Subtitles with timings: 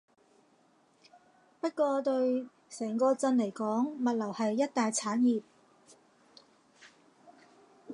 [1.59, 5.43] 不過對整個鎮嚟講，物流係一大產業